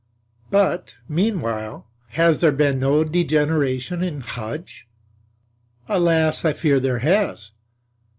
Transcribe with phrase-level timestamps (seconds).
[0.49, 4.87] But, meanwhile, has there been no degeneration in Hudge?
[5.87, 7.51] Alas, I fear there has.